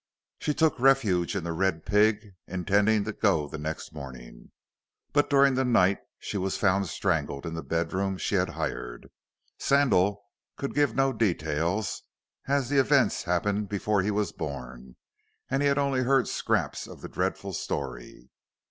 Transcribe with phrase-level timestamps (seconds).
[0.39, 4.49] She took refuge in "The Red Pig," intending to go the next morning.
[5.13, 9.11] But during the night she was found strangled in the bedroom she had hired.
[9.59, 10.23] Sandal
[10.57, 12.01] could give no details,
[12.47, 14.95] as the events happened before he was born,
[15.51, 18.31] and he had only heard scraps of the dreadful story.